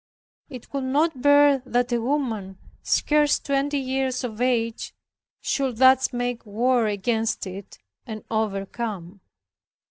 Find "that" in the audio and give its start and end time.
1.63-1.91